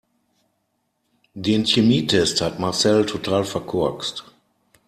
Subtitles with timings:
[1.35, 4.23] Den Chemietest hat Marcel total verkorkst.